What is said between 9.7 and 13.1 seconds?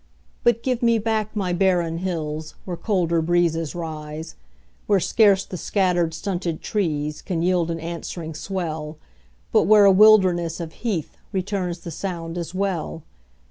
a wilderness of heath Returns the sound as well.